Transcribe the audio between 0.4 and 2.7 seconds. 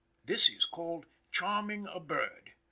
is called "charming a bird."